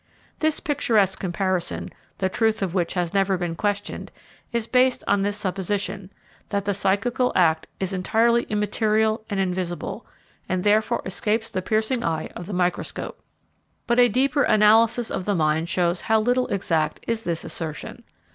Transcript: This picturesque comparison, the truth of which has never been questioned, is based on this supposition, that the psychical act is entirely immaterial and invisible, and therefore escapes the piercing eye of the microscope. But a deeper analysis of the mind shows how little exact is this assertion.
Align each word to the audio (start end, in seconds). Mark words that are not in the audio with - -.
This 0.39 0.59
picturesque 0.59 1.19
comparison, 1.19 1.93
the 2.17 2.27
truth 2.27 2.63
of 2.63 2.73
which 2.73 2.95
has 2.95 3.13
never 3.13 3.37
been 3.37 3.53
questioned, 3.55 4.11
is 4.51 4.65
based 4.65 5.03
on 5.07 5.21
this 5.21 5.37
supposition, 5.37 6.11
that 6.49 6.65
the 6.65 6.73
psychical 6.73 7.31
act 7.35 7.67
is 7.79 7.93
entirely 7.93 8.45
immaterial 8.49 9.23
and 9.29 9.39
invisible, 9.39 10.07
and 10.49 10.63
therefore 10.63 11.03
escapes 11.05 11.51
the 11.51 11.61
piercing 11.61 12.03
eye 12.03 12.31
of 12.35 12.47
the 12.47 12.51
microscope. 12.53 13.21
But 13.85 13.99
a 13.99 14.09
deeper 14.09 14.41
analysis 14.41 15.11
of 15.11 15.25
the 15.25 15.35
mind 15.35 15.69
shows 15.69 16.01
how 16.01 16.19
little 16.19 16.47
exact 16.47 17.01
is 17.07 17.21
this 17.21 17.43
assertion. 17.43 18.03